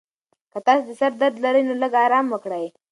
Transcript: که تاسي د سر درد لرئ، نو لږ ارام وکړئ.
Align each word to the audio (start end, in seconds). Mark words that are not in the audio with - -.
که 0.51 0.59
تاسي 0.65 0.83
د 0.87 0.89
سر 0.99 1.11
درد 1.21 1.35
لرئ، 1.43 1.61
نو 1.67 1.73
لږ 1.81 1.93
ارام 2.05 2.25
وکړئ. 2.31 2.65